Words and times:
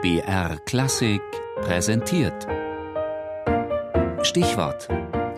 BR 0.00 0.58
Klassik 0.64 1.20
präsentiert. 1.56 2.46
Stichwort: 4.22 4.88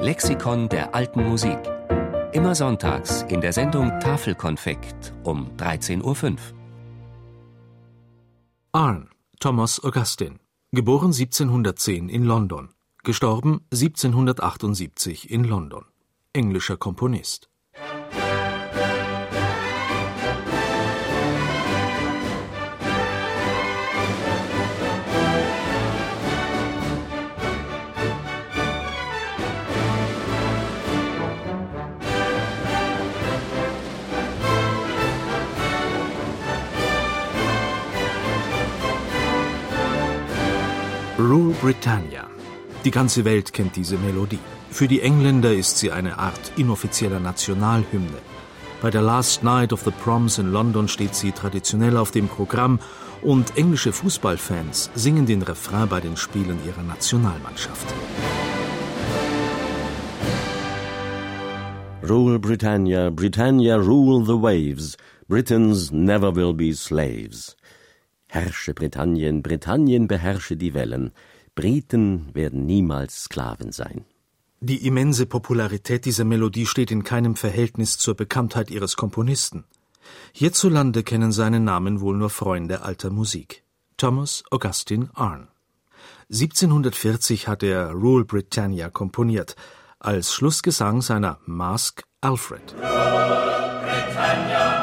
Lexikon 0.00 0.68
der 0.68 0.94
alten 0.94 1.26
Musik. 1.26 1.58
Immer 2.32 2.54
sonntags 2.54 3.22
in 3.22 3.40
der 3.40 3.54
Sendung 3.54 3.88
Tafelkonfekt 4.00 5.14
um 5.24 5.50
13.05 5.56 6.32
Uhr. 6.32 6.36
Arne, 8.72 9.08
Thomas 9.38 9.82
Augustin, 9.82 10.40
geboren 10.72 11.12
1710 11.14 12.10
in 12.10 12.24
London, 12.24 12.68
gestorben 13.02 13.62
1778 13.72 15.30
in 15.30 15.44
London, 15.44 15.86
englischer 16.34 16.76
Komponist. 16.76 17.49
Rule 41.20 41.54
Britannia. 41.60 42.26
Die 42.82 42.90
ganze 42.90 43.26
Welt 43.26 43.52
kennt 43.52 43.76
diese 43.76 43.98
Melodie. 43.98 44.38
Für 44.70 44.88
die 44.88 45.02
Engländer 45.02 45.52
ist 45.52 45.76
sie 45.76 45.92
eine 45.92 46.18
Art 46.18 46.52
inoffizieller 46.56 47.20
Nationalhymne. 47.20 48.20
Bei 48.80 48.90
der 48.90 49.02
Last 49.02 49.44
Night 49.44 49.74
of 49.74 49.82
the 49.82 49.90
Proms 49.90 50.38
in 50.38 50.50
London 50.50 50.88
steht 50.88 51.14
sie 51.14 51.32
traditionell 51.32 51.98
auf 51.98 52.10
dem 52.10 52.26
Programm 52.26 52.78
und 53.20 53.58
englische 53.58 53.92
Fußballfans 53.92 54.90
singen 54.94 55.26
den 55.26 55.42
Refrain 55.42 55.88
bei 55.90 56.00
den 56.00 56.16
Spielen 56.16 56.58
ihrer 56.66 56.82
Nationalmannschaft. 56.82 57.86
Rule 62.08 62.38
Britannia, 62.38 63.10
Britannia 63.10 63.76
rule 63.76 64.24
the 64.24 64.40
waves, 64.40 64.96
Britons 65.28 65.92
never 65.92 66.34
will 66.34 66.54
be 66.54 66.72
slaves. 66.72 67.56
Herrsche 68.32 68.74
Britannien, 68.74 69.42
Britannien 69.42 70.06
beherrsche 70.06 70.56
die 70.56 70.72
Wellen, 70.72 71.10
Briten 71.56 72.32
werden 72.32 72.64
niemals 72.64 73.24
Sklaven 73.24 73.72
sein. 73.72 74.04
Die 74.60 74.86
immense 74.86 75.26
Popularität 75.26 76.04
dieser 76.04 76.22
Melodie 76.24 76.66
steht 76.66 76.92
in 76.92 77.02
keinem 77.02 77.34
Verhältnis 77.34 77.98
zur 77.98 78.14
Bekanntheit 78.14 78.70
ihres 78.70 78.94
Komponisten. 78.94 79.64
Hierzulande 80.32 81.02
kennen 81.02 81.32
seinen 81.32 81.64
Namen 81.64 82.00
wohl 82.00 82.16
nur 82.16 82.30
Freunde 82.30 82.82
alter 82.82 83.10
Musik. 83.10 83.64
Thomas 83.96 84.44
Augustin 84.52 85.10
Arne. 85.14 85.48
1740 86.30 87.48
hat 87.48 87.64
er 87.64 87.90
Rule 87.90 88.24
Britannia 88.26 88.90
komponiert, 88.90 89.56
als 89.98 90.32
Schlussgesang 90.32 91.02
seiner 91.02 91.40
Mask 91.46 92.04
Alfred. 92.20 92.76
Britannia. 93.82 94.79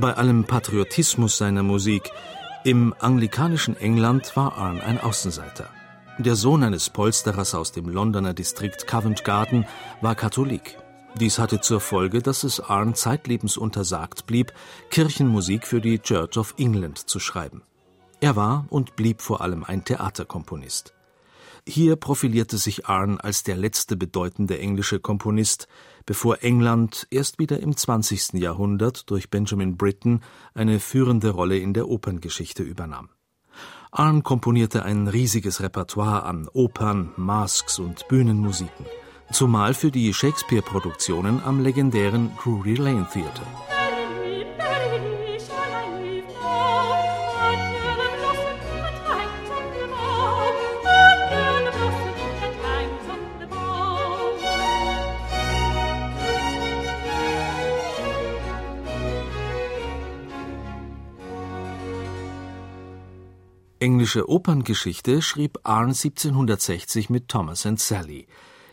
Bei 0.00 0.14
allem 0.14 0.44
Patriotismus 0.44 1.38
seiner 1.38 1.62
Musik, 1.62 2.10
im 2.64 2.94
anglikanischen 2.98 3.76
England 3.76 4.34
war 4.36 4.56
Arne 4.56 4.82
ein 4.82 5.00
Außenseiter. 5.00 5.68
Der 6.18 6.36
Sohn 6.36 6.62
eines 6.62 6.90
Polsterers 6.90 7.54
aus 7.54 7.72
dem 7.72 7.88
Londoner 7.88 8.34
Distrikt 8.34 8.86
Covent 8.86 9.24
Garden 9.24 9.66
war 10.00 10.14
Katholik. 10.14 10.76
Dies 11.14 11.38
hatte 11.38 11.60
zur 11.60 11.80
Folge, 11.80 12.20
dass 12.20 12.44
es 12.44 12.60
Arne 12.60 12.94
zeitlebens 12.94 13.56
untersagt 13.56 14.26
blieb, 14.26 14.52
Kirchenmusik 14.90 15.66
für 15.66 15.80
die 15.80 15.98
Church 15.98 16.36
of 16.36 16.54
England 16.58 16.98
zu 16.98 17.18
schreiben. 17.20 17.62
Er 18.20 18.36
war 18.36 18.66
und 18.68 18.96
blieb 18.96 19.22
vor 19.22 19.40
allem 19.40 19.64
ein 19.64 19.84
Theaterkomponist. 19.84 20.94
Hier 21.72 21.94
profilierte 21.94 22.58
sich 22.58 22.86
Arne 22.86 23.22
als 23.22 23.44
der 23.44 23.56
letzte 23.56 23.94
bedeutende 23.96 24.58
englische 24.58 24.98
Komponist, 24.98 25.68
bevor 26.04 26.42
England 26.42 27.06
erst 27.12 27.38
wieder 27.38 27.60
im 27.60 27.76
20. 27.76 28.32
Jahrhundert 28.32 29.08
durch 29.08 29.30
Benjamin 29.30 29.76
Britten 29.76 30.20
eine 30.52 30.80
führende 30.80 31.30
Rolle 31.30 31.58
in 31.58 31.72
der 31.72 31.88
Operngeschichte 31.88 32.64
übernahm. 32.64 33.10
Arne 33.92 34.22
komponierte 34.22 34.82
ein 34.82 35.06
riesiges 35.06 35.60
Repertoire 35.60 36.24
an 36.24 36.48
Opern, 36.52 37.12
Masks 37.16 37.78
und 37.78 38.08
Bühnenmusiken, 38.08 38.86
zumal 39.30 39.72
für 39.72 39.92
die 39.92 40.12
Shakespeare-Produktionen 40.12 41.40
am 41.40 41.60
legendären 41.60 42.32
Drury 42.42 42.74
Lane 42.74 43.06
Theatre. 43.12 43.46
Englische 63.82 64.28
Operngeschichte 64.28 65.22
schrieb 65.22 65.60
Arne 65.62 65.94
1760 65.94 67.08
mit 67.08 67.28
Thomas 67.28 67.64
and 67.64 67.80
Sally, 67.80 68.26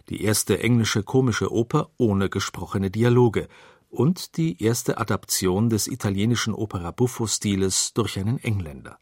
die 0.09 0.21
erste 0.21 0.59
englische 0.59 1.01
komische 1.01 1.49
Oper 1.49 1.91
ohne 1.95 2.29
gesprochene 2.29 2.91
Dialoge 2.91 3.47
und 3.89 4.35
die 4.35 4.61
erste 4.61 4.97
Adaption 4.97 5.69
des 5.69 5.87
italienischen 5.87 6.53
Opera 6.53 6.91
Buffo-Stiles 6.91 7.93
durch 7.93 8.19
einen 8.19 8.37
Engländer. 8.39 8.99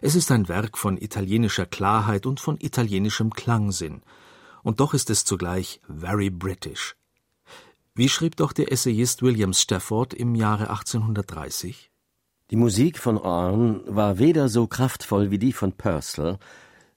Es 0.00 0.14
ist 0.14 0.30
ein 0.30 0.46
Werk 0.46 0.78
von 0.78 0.96
italienischer 0.96 1.66
Klarheit 1.66 2.24
und 2.24 2.38
von 2.38 2.56
italienischem 2.60 3.32
Klangsinn, 3.32 4.02
und 4.62 4.78
doch 4.78 4.94
ist 4.94 5.10
es 5.10 5.24
zugleich 5.24 5.80
very 5.88 6.30
British. 6.30 6.94
Wie 7.92 8.08
schrieb 8.08 8.36
doch 8.36 8.52
der 8.52 8.70
Essayist 8.70 9.22
William 9.22 9.52
Stafford 9.52 10.14
im 10.14 10.36
Jahre 10.36 10.70
1830? 10.70 11.87
Die 12.50 12.56
Musik 12.56 12.98
von 12.98 13.18
Orne 13.18 13.82
war 13.84 14.18
weder 14.18 14.48
so 14.48 14.66
kraftvoll 14.66 15.30
wie 15.30 15.38
die 15.38 15.52
von 15.52 15.72
Purcell, 15.72 16.38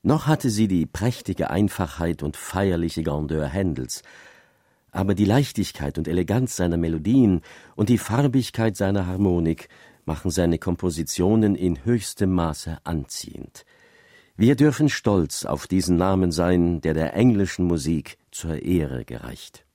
noch 0.01 0.25
hatte 0.25 0.49
sie 0.49 0.69
die 0.69 0.85
prächtige 0.85 1.49
Einfachheit 1.49 2.23
und 2.23 2.37
feierliche 2.37 3.03
Grandeur 3.03 3.47
Händels, 3.47 4.01
aber 4.91 5.13
die 5.13 5.25
Leichtigkeit 5.25 5.97
und 5.97 6.07
Eleganz 6.07 6.55
seiner 6.55 6.77
Melodien 6.77 7.41
und 7.75 7.89
die 7.89 7.97
Farbigkeit 7.97 8.77
seiner 8.77 9.07
Harmonik 9.07 9.67
machen 10.05 10.31
seine 10.31 10.57
Kompositionen 10.57 11.55
in 11.55 11.83
höchstem 11.83 12.31
Maße 12.31 12.77
anziehend. 12.85 13.65
Wir 14.37 14.55
dürfen 14.55 14.87
stolz 14.87 15.43
auf 15.43 15.67
diesen 15.67 15.97
Namen 15.97 16.31
sein, 16.31 16.79
der 16.79 16.93
der 16.93 17.13
englischen 17.13 17.65
Musik 17.65 18.17
zur 18.31 18.61
Ehre 18.63 19.03
gereicht. 19.03 19.65